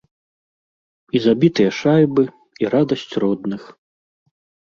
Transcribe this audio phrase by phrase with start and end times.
[1.17, 2.23] І забітыя шайбы,
[2.63, 3.61] і радасць родных.